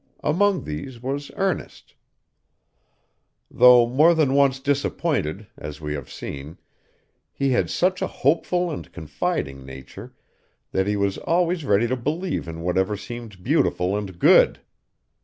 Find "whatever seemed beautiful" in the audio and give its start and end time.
12.61-13.95